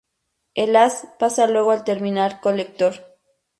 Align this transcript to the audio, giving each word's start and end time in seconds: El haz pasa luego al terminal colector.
El 0.55 0.77
haz 0.77 1.05
pasa 1.19 1.45
luego 1.45 1.69
al 1.69 1.83
terminal 1.83 2.39
colector. 2.41 3.19